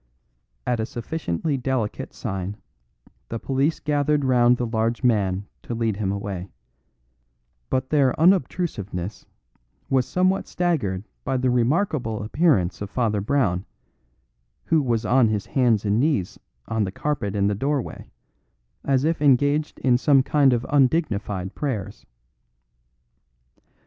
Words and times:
At 0.65 0.79
a 0.79 0.85
sufficiently 0.87 1.57
delicate 1.57 2.11
sign, 2.11 2.57
the 3.29 3.37
police 3.37 3.79
gathered 3.79 4.25
round 4.25 4.57
the 4.57 4.65
large 4.65 5.03
man 5.03 5.45
to 5.61 5.75
lead 5.75 5.97
him 5.97 6.11
away; 6.11 6.49
but 7.69 7.91
their 7.91 8.19
unobtrusiveness 8.19 9.27
was 9.91 10.07
somewhat 10.07 10.47
staggered 10.47 11.03
by 11.23 11.37
the 11.37 11.51
remarkable 11.51 12.23
appearance 12.23 12.81
of 12.81 12.89
Father 12.89 13.21
Brown, 13.21 13.63
who 14.65 14.81
was 14.81 15.05
on 15.05 15.27
his 15.27 15.45
hands 15.45 15.85
and 15.85 15.99
knees 15.99 16.39
on 16.67 16.83
the 16.83 16.91
carpet 16.91 17.35
in 17.35 17.45
the 17.45 17.53
doorway, 17.53 18.09
as 18.83 19.03
if 19.03 19.21
engaged 19.21 19.77
in 19.81 19.99
some 19.99 20.23
kind 20.23 20.51
of 20.51 20.65
undignified 20.71 21.53
prayers. 21.53 22.07